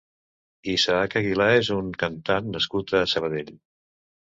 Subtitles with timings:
[0.71, 3.57] Isaak Aguilà és un cantant nascut a Sabadell.